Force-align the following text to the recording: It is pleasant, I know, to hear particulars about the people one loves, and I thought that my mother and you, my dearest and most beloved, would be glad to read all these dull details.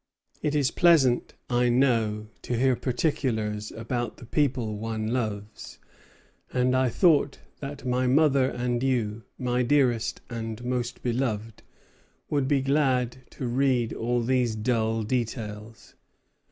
It 0.41 0.55
is 0.55 0.71
pleasant, 0.71 1.35
I 1.47 1.69
know, 1.69 2.25
to 2.41 2.57
hear 2.57 2.75
particulars 2.75 3.71
about 3.71 4.17
the 4.17 4.25
people 4.25 4.79
one 4.79 5.09
loves, 5.13 5.77
and 6.51 6.75
I 6.75 6.89
thought 6.89 7.37
that 7.59 7.85
my 7.85 8.07
mother 8.07 8.49
and 8.49 8.81
you, 8.81 9.25
my 9.37 9.61
dearest 9.61 10.21
and 10.27 10.65
most 10.65 11.03
beloved, 11.03 11.61
would 12.31 12.47
be 12.47 12.61
glad 12.63 13.17
to 13.29 13.45
read 13.45 13.93
all 13.93 14.23
these 14.23 14.55
dull 14.55 15.03
details. 15.03 15.93